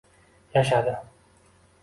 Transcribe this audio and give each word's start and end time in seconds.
Yashadi. 0.55 0.95